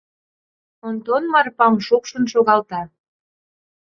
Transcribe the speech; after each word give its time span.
Онтон 0.87 1.23
Марпам 1.33 1.73
шупшын 1.85 2.23
шогалта. 2.31 2.81